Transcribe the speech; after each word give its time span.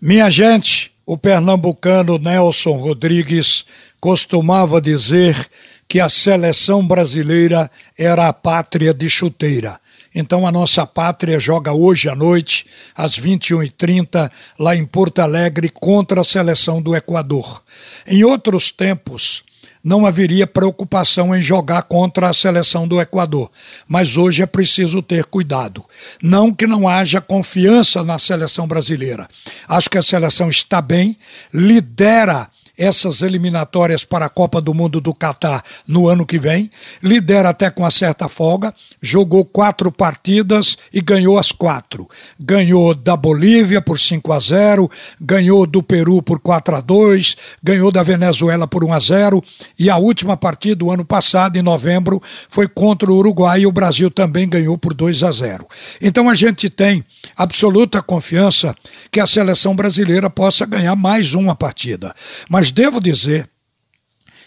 Minha 0.00 0.30
gente, 0.30 0.92
o 1.04 1.18
pernambucano 1.18 2.18
Nelson 2.18 2.76
Rodrigues 2.76 3.64
costumava 4.00 4.80
dizer 4.80 5.48
que 5.88 5.98
a 5.98 6.08
seleção 6.08 6.86
brasileira 6.86 7.68
era 7.98 8.28
a 8.28 8.32
pátria 8.32 8.94
de 8.94 9.10
chuteira. 9.10 9.80
Então 10.14 10.46
a 10.46 10.52
nossa 10.52 10.86
pátria 10.86 11.40
joga 11.40 11.72
hoje 11.72 12.08
à 12.08 12.14
noite, 12.14 12.64
às 12.94 13.18
21h30, 13.18 14.30
lá 14.56 14.76
em 14.76 14.86
Porto 14.86 15.18
Alegre, 15.18 15.68
contra 15.68 16.20
a 16.20 16.24
seleção 16.24 16.80
do 16.80 16.94
Equador. 16.94 17.60
Em 18.06 18.22
outros 18.22 18.70
tempos, 18.70 19.42
não 19.82 20.06
haveria 20.06 20.46
preocupação 20.46 21.34
em 21.34 21.40
jogar 21.40 21.82
contra 21.82 22.28
a 22.28 22.34
seleção 22.34 22.86
do 22.86 23.00
Equador. 23.00 23.50
Mas 23.86 24.16
hoje 24.16 24.42
é 24.42 24.46
preciso 24.46 25.02
ter 25.02 25.24
cuidado. 25.24 25.84
Não 26.22 26.52
que 26.52 26.66
não 26.66 26.88
haja 26.88 27.20
confiança 27.20 28.02
na 28.02 28.18
seleção 28.18 28.66
brasileira. 28.66 29.28
Acho 29.68 29.90
que 29.90 29.98
a 29.98 30.02
seleção 30.02 30.48
está 30.48 30.80
bem, 30.82 31.16
lidera 31.52 32.48
essas 32.78 33.20
eliminatórias 33.22 34.04
para 34.04 34.26
a 34.26 34.28
Copa 34.28 34.60
do 34.60 34.72
Mundo 34.72 35.00
do 35.00 35.12
Catar 35.12 35.64
no 35.86 36.08
ano 36.08 36.24
que 36.24 36.38
vem. 36.38 36.70
Lidera 37.02 37.48
até 37.48 37.68
com 37.70 37.82
uma 37.82 37.90
certa 37.90 38.28
folga, 38.28 38.72
jogou 39.02 39.44
quatro 39.44 39.90
partidas 39.90 40.78
e 40.92 41.00
ganhou 41.00 41.36
as 41.36 41.50
quatro. 41.50 42.08
Ganhou 42.38 42.94
da 42.94 43.16
Bolívia 43.16 43.82
por 43.82 43.98
5 43.98 44.32
a 44.32 44.38
0, 44.38 44.90
ganhou 45.20 45.66
do 45.66 45.82
Peru 45.82 46.22
por 46.22 46.38
4 46.38 46.76
a 46.76 46.80
2, 46.80 47.36
ganhou 47.62 47.90
da 47.90 48.02
Venezuela 48.02 48.66
por 48.66 48.84
1 48.84 48.92
a 48.92 49.00
0 49.00 49.42
e 49.78 49.90
a 49.90 49.96
última 49.96 50.36
partida 50.36 50.76
do 50.76 50.90
ano 50.90 51.04
passado, 51.04 51.56
em 51.56 51.62
novembro, 51.62 52.22
foi 52.48 52.68
contra 52.68 53.10
o 53.10 53.16
Uruguai 53.16 53.62
e 53.62 53.66
o 53.66 53.72
Brasil 53.72 54.10
também 54.10 54.48
ganhou 54.48 54.78
por 54.78 54.94
2 54.94 55.22
a 55.24 55.32
0. 55.32 55.66
Então 56.00 56.28
a 56.28 56.34
gente 56.34 56.70
tem 56.70 57.04
absoluta 57.36 58.00
confiança 58.00 58.74
que 59.10 59.18
a 59.18 59.26
seleção 59.26 59.74
brasileira 59.74 60.30
possa 60.30 60.64
ganhar 60.64 60.94
mais 60.94 61.34
uma 61.34 61.56
partida. 61.56 62.14
Mas 62.48 62.67
mas 62.68 62.72
devo 62.72 63.00
dizer 63.00 63.48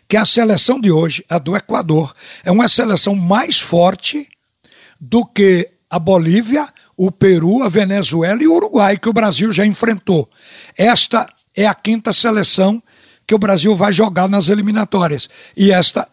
que 0.07 0.15
a 0.15 0.25
seleção 0.25 0.79
de 0.79 0.91
hoje, 0.91 1.25
a 1.27 1.39
do 1.39 1.55
Equador, 1.55 2.13
é 2.43 2.51
uma 2.51 2.67
seleção 2.67 3.15
mais 3.15 3.59
forte 3.59 4.29
do 4.99 5.25
que 5.25 5.67
a 5.89 5.97
Bolívia, 5.97 6.67
o 6.95 7.11
Peru, 7.11 7.63
a 7.63 7.69
Venezuela 7.69 8.43
e 8.43 8.47
o 8.47 8.53
Uruguai, 8.53 8.97
que 8.97 9.09
o 9.09 9.13
Brasil 9.13 9.51
já 9.51 9.65
enfrentou. 9.65 10.29
Esta 10.77 11.27
é 11.55 11.65
a 11.65 11.73
quinta 11.73 12.13
seleção 12.13 12.81
que 13.25 13.33
o 13.33 13.39
Brasil 13.39 13.75
vai 13.75 13.91
jogar 13.91 14.29
nas 14.29 14.49
eliminatórias. 14.49 15.27
E 15.57 15.71
esta 15.71 16.07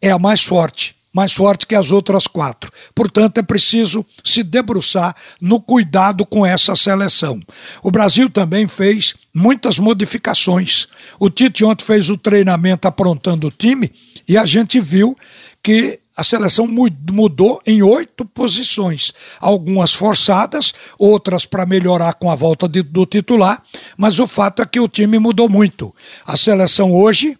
é 0.00 0.10
a 0.10 0.18
mais 0.18 0.44
forte 0.44 0.94
mais 1.12 1.32
forte 1.32 1.66
que 1.66 1.74
as 1.74 1.90
outras 1.90 2.26
quatro. 2.26 2.70
Portanto, 2.94 3.38
é 3.38 3.42
preciso 3.42 4.04
se 4.24 4.42
debruçar 4.42 5.14
no 5.40 5.60
cuidado 5.60 6.24
com 6.26 6.44
essa 6.44 6.76
seleção. 6.76 7.40
O 7.82 7.90
Brasil 7.90 8.28
também 8.28 8.68
fez 8.68 9.14
muitas 9.34 9.78
modificações. 9.78 10.86
O 11.18 11.30
Tite 11.30 11.64
ontem 11.64 11.84
fez 11.84 12.10
o 12.10 12.16
treinamento 12.16 12.86
aprontando 12.86 13.46
o 13.46 13.50
time 13.50 13.90
e 14.28 14.36
a 14.36 14.44
gente 14.44 14.80
viu 14.80 15.16
que 15.62 16.00
a 16.16 16.24
seleção 16.24 16.66
mudou 16.66 17.62
em 17.64 17.80
oito 17.80 18.24
posições, 18.24 19.12
algumas 19.40 19.94
forçadas, 19.94 20.74
outras 20.98 21.46
para 21.46 21.64
melhorar 21.64 22.14
com 22.14 22.28
a 22.28 22.34
volta 22.34 22.68
de, 22.68 22.82
do 22.82 23.06
titular, 23.06 23.62
mas 23.96 24.18
o 24.18 24.26
fato 24.26 24.60
é 24.60 24.66
que 24.66 24.80
o 24.80 24.88
time 24.88 25.16
mudou 25.20 25.48
muito. 25.48 25.94
A 26.26 26.36
seleção 26.36 26.92
hoje 26.92 27.38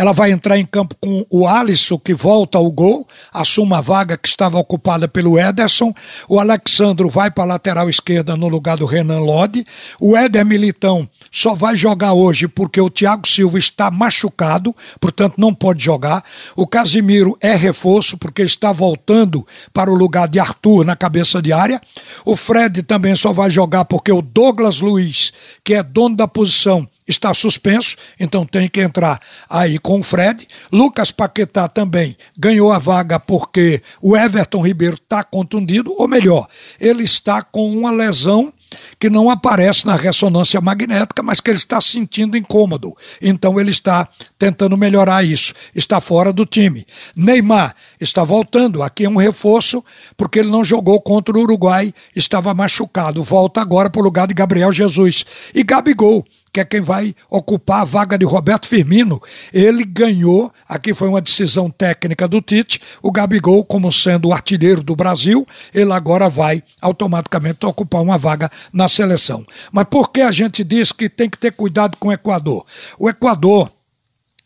ela 0.00 0.14
vai 0.14 0.32
entrar 0.32 0.58
em 0.58 0.64
campo 0.64 0.96
com 0.98 1.26
o 1.28 1.46
Alisson, 1.46 1.98
que 1.98 2.14
volta 2.14 2.56
ao 2.56 2.72
gol, 2.72 3.06
assume 3.30 3.74
a 3.74 3.82
vaga 3.82 4.16
que 4.16 4.26
estava 4.26 4.58
ocupada 4.58 5.06
pelo 5.06 5.38
Ederson. 5.38 5.92
O 6.26 6.40
Alexandro 6.40 7.10
vai 7.10 7.30
para 7.30 7.44
a 7.44 7.46
lateral 7.48 7.90
esquerda 7.90 8.34
no 8.34 8.48
lugar 8.48 8.78
do 8.78 8.86
Renan 8.86 9.18
Lodi. 9.18 9.62
O 10.00 10.16
Éder 10.16 10.46
Militão 10.46 11.06
só 11.30 11.54
vai 11.54 11.76
jogar 11.76 12.14
hoje 12.14 12.48
porque 12.48 12.80
o 12.80 12.88
Thiago 12.88 13.28
Silva 13.28 13.58
está 13.58 13.90
machucado, 13.90 14.74
portanto 14.98 15.34
não 15.36 15.52
pode 15.52 15.84
jogar. 15.84 16.24
O 16.56 16.66
Casimiro 16.66 17.36
é 17.38 17.54
reforço 17.54 18.16
porque 18.16 18.40
está 18.40 18.72
voltando 18.72 19.46
para 19.70 19.90
o 19.90 19.94
lugar 19.94 20.28
de 20.28 20.40
Arthur 20.40 20.82
na 20.82 20.96
cabeça 20.96 21.42
de 21.42 21.52
área. 21.52 21.78
O 22.24 22.36
Fred 22.36 22.82
também 22.84 23.14
só 23.14 23.34
vai 23.34 23.50
jogar 23.50 23.84
porque 23.84 24.10
o 24.10 24.22
Douglas 24.22 24.80
Luiz, 24.80 25.30
que 25.62 25.74
é 25.74 25.82
dono 25.82 26.16
da 26.16 26.26
posição, 26.26 26.88
está 27.10 27.34
suspenso, 27.34 27.96
então 28.18 28.46
tem 28.46 28.68
que 28.68 28.80
entrar 28.80 29.20
aí 29.48 29.78
com 29.78 30.00
o 30.00 30.02
Fred. 30.02 30.46
Lucas 30.72 31.10
Paquetá 31.10 31.68
também 31.68 32.16
ganhou 32.38 32.72
a 32.72 32.78
vaga 32.78 33.18
porque 33.18 33.82
o 34.00 34.16
Everton 34.16 34.64
Ribeiro 34.64 34.94
está 34.94 35.22
contundido, 35.22 35.94
ou 35.98 36.08
melhor, 36.08 36.46
ele 36.80 37.04
está 37.04 37.42
com 37.42 37.70
uma 37.70 37.90
lesão 37.90 38.52
que 38.98 39.10
não 39.10 39.30
aparece 39.30 39.86
na 39.86 39.96
ressonância 39.96 40.60
magnética, 40.60 41.22
mas 41.22 41.40
que 41.40 41.50
ele 41.50 41.58
está 41.58 41.80
sentindo 41.80 42.36
incômodo. 42.36 42.96
Então 43.20 43.58
ele 43.58 43.70
está 43.70 44.08
tentando 44.38 44.76
melhorar 44.76 45.24
isso. 45.24 45.52
Está 45.74 46.00
fora 46.00 46.32
do 46.32 46.46
time. 46.46 46.86
Neymar 47.16 47.74
está 48.00 48.24
voltando. 48.24 48.82
Aqui 48.82 49.04
é 49.04 49.08
um 49.08 49.16
reforço, 49.16 49.84
porque 50.16 50.38
ele 50.38 50.50
não 50.50 50.64
jogou 50.64 51.00
contra 51.00 51.36
o 51.36 51.42
Uruguai, 51.42 51.92
estava 52.16 52.54
machucado. 52.54 53.22
Volta 53.22 53.60
agora 53.60 53.90
para 53.90 54.00
o 54.00 54.04
lugar 54.04 54.26
de 54.26 54.34
Gabriel 54.34 54.72
Jesus. 54.72 55.24
E 55.54 55.62
Gabigol 55.62 56.24
que 56.52 56.60
é 56.60 56.64
quem 56.64 56.80
vai 56.80 57.14
ocupar 57.28 57.82
a 57.82 57.84
vaga 57.84 58.18
de 58.18 58.24
Roberto 58.24 58.66
Firmino. 58.66 59.20
Ele 59.52 59.84
ganhou, 59.84 60.52
aqui 60.68 60.92
foi 60.92 61.08
uma 61.08 61.20
decisão 61.20 61.70
técnica 61.70 62.26
do 62.26 62.40
Tite, 62.40 62.80
o 63.02 63.10
Gabigol, 63.10 63.64
como 63.64 63.92
sendo 63.92 64.28
o 64.28 64.32
artilheiro 64.32 64.82
do 64.82 64.96
Brasil, 64.96 65.46
ele 65.72 65.92
agora 65.92 66.28
vai 66.28 66.62
automaticamente 66.80 67.64
ocupar 67.64 68.02
uma 68.02 68.18
vaga 68.18 68.50
na 68.72 68.88
seleção. 68.88 69.46
Mas 69.70 69.86
por 69.88 70.10
que 70.10 70.20
a 70.20 70.32
gente 70.32 70.64
diz 70.64 70.92
que 70.92 71.08
tem 71.08 71.30
que 71.30 71.38
ter 71.38 71.52
cuidado 71.52 71.96
com 71.98 72.08
o 72.08 72.12
Equador? 72.12 72.66
O 72.98 73.08
Equador 73.08 73.70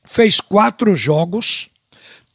fez 0.04 0.40
quatro 0.40 0.94
jogos, 0.94 1.70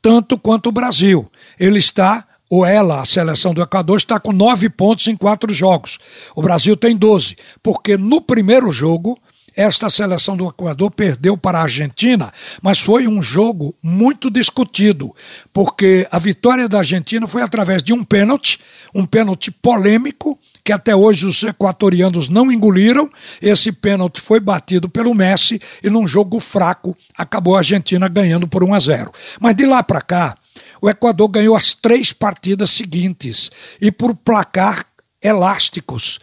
tanto 0.02 0.38
quanto 0.38 0.68
o 0.68 0.72
Brasil. 0.72 1.30
Ele 1.60 1.80
está 1.80 2.26
ou 2.50 2.66
ela, 2.66 3.02
a 3.02 3.06
seleção 3.06 3.54
do 3.54 3.62
Equador, 3.62 3.98
está 3.98 4.20
com 4.20 4.34
nove 4.34 4.70
pontos 4.70 5.06
em 5.08 5.16
quatro 5.16 5.54
jogos. 5.54 6.00
O 6.36 6.42
Brasil 6.42 6.76
tem 6.76 6.98
doze, 6.98 7.36
porque 7.62 7.96
no 7.96 8.20
primeiro 8.20 8.72
jogo 8.72 9.20
esta 9.60 9.90
seleção 9.90 10.38
do 10.38 10.48
Equador 10.48 10.90
perdeu 10.90 11.36
para 11.36 11.60
a 11.60 11.64
Argentina, 11.64 12.32
mas 12.62 12.80
foi 12.80 13.10
um 13.10 13.22
jogo 13.22 13.76
muito 13.84 14.32
discutido, 14.32 15.14
porque 15.52 16.08
a 16.10 16.18
vitória 16.18 16.70
da 16.70 16.78
Argentina 16.78 17.28
foi 17.28 17.42
através 17.42 17.84
de 17.84 17.92
um 17.92 18.02
pênalti, 18.02 18.58
um 18.96 19.06
pênalti 19.06 19.52
polêmico, 19.52 20.40
que 20.64 20.72
até 20.72 20.96
hoje 20.96 21.26
os 21.26 21.44
equatorianos 21.44 22.30
não 22.30 22.50
engoliram. 22.50 23.10
Esse 23.42 23.74
pênalti 23.74 24.22
foi 24.22 24.40
batido 24.40 24.88
pelo 24.88 25.14
Messi 25.14 25.62
e 25.84 25.90
num 25.90 26.08
jogo 26.08 26.40
fraco 26.40 26.96
acabou 27.18 27.56
a 27.56 27.58
Argentina 27.58 28.08
ganhando 28.08 28.48
por 28.48 28.64
1 28.64 28.74
a 28.74 28.80
0. 28.80 29.12
Mas 29.42 29.56
de 29.56 29.66
lá 29.66 29.84
para 29.84 30.00
cá, 30.00 30.38
o 30.82 30.90
Equador 30.90 31.28
ganhou 31.28 31.54
as 31.54 31.74
três 31.74 32.14
partidas 32.14 32.72
seguintes 32.72 33.52
e 33.82 33.92
por 33.92 34.16
placar 34.16 34.86
elásticos. 35.22 36.20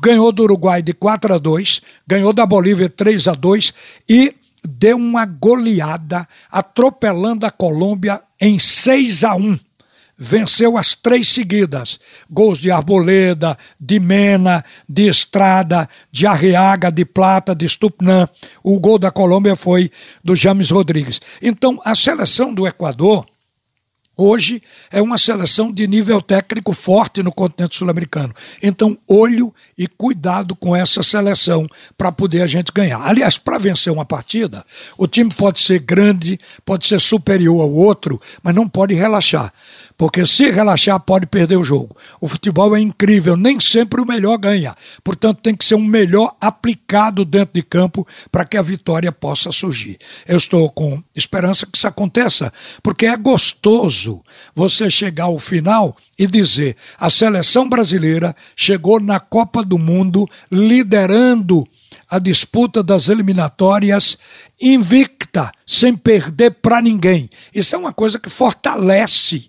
Ganhou 0.00 0.32
do 0.32 0.42
Uruguai 0.42 0.82
de 0.82 0.92
4 0.92 1.34
a 1.34 1.38
2, 1.38 1.80
ganhou 2.06 2.32
da 2.32 2.46
Bolívia 2.46 2.88
3 2.88 3.28
a 3.28 3.32
2 3.32 3.72
e 4.08 4.34
deu 4.64 4.96
uma 4.96 5.24
goleada, 5.24 6.26
atropelando 6.50 7.46
a 7.46 7.50
Colômbia 7.50 8.20
em 8.40 8.58
6 8.58 9.24
a 9.24 9.36
1 9.36 9.58
venceu 10.16 10.78
as 10.78 10.94
três 10.94 11.28
seguidas. 11.28 11.98
Gols 12.30 12.58
de 12.58 12.70
Arboleda, 12.70 13.56
de 13.78 14.00
Mena, 14.00 14.64
de 14.88 15.08
Estrada, 15.08 15.88
de 16.10 16.26
Arriaga, 16.26 16.90
de 16.90 17.04
Plata, 17.04 17.54
de 17.54 17.68
Stupnan. 17.68 18.28
O 18.62 18.80
gol 18.80 18.98
da 18.98 19.10
Colômbia 19.10 19.54
foi 19.54 19.90
do 20.24 20.34
James 20.34 20.70
Rodrigues. 20.70 21.20
Então, 21.42 21.80
a 21.84 21.94
seleção 21.94 22.54
do 22.54 22.66
Equador 22.66 23.26
Hoje 24.18 24.62
é 24.90 25.02
uma 25.02 25.18
seleção 25.18 25.70
de 25.70 25.86
nível 25.86 26.22
técnico 26.22 26.72
forte 26.72 27.22
no 27.22 27.30
continente 27.30 27.76
sul-americano. 27.76 28.32
Então, 28.62 28.96
olho 29.06 29.52
e 29.76 29.86
cuidado 29.86 30.56
com 30.56 30.74
essa 30.74 31.02
seleção 31.02 31.68
para 31.98 32.10
poder 32.10 32.40
a 32.40 32.46
gente 32.46 32.72
ganhar. 32.72 32.98
Aliás, 33.02 33.36
para 33.36 33.58
vencer 33.58 33.92
uma 33.92 34.06
partida, 34.06 34.64
o 34.96 35.06
time 35.06 35.30
pode 35.34 35.60
ser 35.60 35.80
grande, 35.80 36.40
pode 36.64 36.86
ser 36.86 36.98
superior 36.98 37.60
ao 37.60 37.70
outro, 37.70 38.18
mas 38.42 38.54
não 38.54 38.66
pode 38.66 38.94
relaxar. 38.94 39.52
Porque 39.98 40.26
se 40.26 40.50
relaxar, 40.50 40.98
pode 41.00 41.26
perder 41.26 41.56
o 41.56 41.64
jogo. 41.64 41.94
O 42.18 42.26
futebol 42.26 42.74
é 42.74 42.80
incrível, 42.80 43.36
nem 43.36 43.60
sempre 43.60 44.00
o 44.00 44.06
melhor 44.06 44.38
ganha. 44.38 44.74
Portanto, 45.04 45.40
tem 45.42 45.54
que 45.54 45.64
ser 45.64 45.74
um 45.74 45.84
melhor 45.84 46.34
aplicado 46.40 47.22
dentro 47.22 47.54
de 47.54 47.62
campo 47.62 48.06
para 48.30 48.46
que 48.46 48.56
a 48.56 48.62
vitória 48.62 49.12
possa 49.12 49.52
surgir. 49.52 49.98
Eu 50.26 50.38
estou 50.38 50.70
com 50.70 51.02
esperança 51.14 51.66
que 51.66 51.76
isso 51.76 51.86
aconteça, 51.86 52.52
porque 52.82 53.06
é 53.06 53.16
gostoso 53.16 54.05
você 54.54 54.90
chegar 54.90 55.24
ao 55.24 55.38
final 55.38 55.96
e 56.18 56.26
dizer: 56.26 56.76
a 56.98 57.10
seleção 57.10 57.68
brasileira 57.68 58.34
chegou 58.54 59.00
na 59.00 59.20
Copa 59.20 59.62
do 59.64 59.78
Mundo 59.78 60.28
liderando 60.50 61.66
a 62.08 62.18
disputa 62.18 62.82
das 62.82 63.08
eliminatórias 63.08 64.16
invicta, 64.60 65.50
sem 65.66 65.94
perder 65.94 66.52
para 66.62 66.80
ninguém. 66.80 67.28
Isso 67.54 67.74
é 67.74 67.78
uma 67.78 67.92
coisa 67.92 68.18
que 68.18 68.30
fortalece 68.30 69.48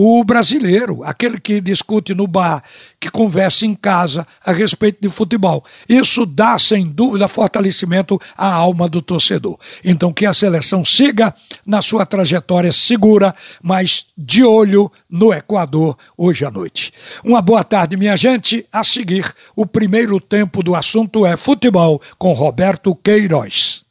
o 0.00 0.22
brasileiro, 0.22 1.02
aquele 1.02 1.40
que 1.40 1.60
discute 1.60 2.14
no 2.14 2.28
bar, 2.28 2.62
que 3.00 3.10
conversa 3.10 3.66
em 3.66 3.74
casa 3.74 4.24
a 4.46 4.52
respeito 4.52 4.98
de 5.00 5.08
futebol. 5.08 5.64
Isso 5.88 6.24
dá, 6.24 6.56
sem 6.56 6.86
dúvida, 6.86 7.26
fortalecimento 7.26 8.16
à 8.36 8.48
alma 8.48 8.88
do 8.88 9.02
torcedor. 9.02 9.58
Então, 9.84 10.12
que 10.12 10.24
a 10.24 10.32
seleção 10.32 10.84
siga 10.84 11.34
na 11.66 11.82
sua 11.82 12.06
trajetória 12.06 12.72
segura, 12.72 13.34
mas 13.60 14.06
de 14.16 14.44
olho 14.44 14.88
no 15.10 15.34
Equador 15.34 15.98
hoje 16.16 16.44
à 16.44 16.50
noite. 16.50 16.92
Uma 17.24 17.42
boa 17.42 17.64
tarde, 17.64 17.96
minha 17.96 18.16
gente. 18.16 18.64
A 18.72 18.84
seguir, 18.84 19.34
o 19.56 19.66
primeiro 19.66 20.20
tempo 20.20 20.62
do 20.62 20.76
assunto 20.76 21.26
é 21.26 21.36
futebol 21.36 22.00
com 22.16 22.32
Roberto 22.34 22.94
Queiroz. 22.94 23.87